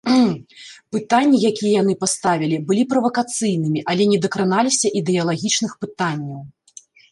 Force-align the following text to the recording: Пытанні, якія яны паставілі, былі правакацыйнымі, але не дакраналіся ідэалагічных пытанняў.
Пытанні, 0.95 1.37
якія 1.49 1.71
яны 1.81 1.93
паставілі, 2.03 2.57
былі 2.71 2.83
правакацыйнымі, 2.95 3.79
але 3.95 4.03
не 4.15 4.19
дакраналіся 4.25 4.87
ідэалагічных 5.03 5.71
пытанняў. 5.87 6.41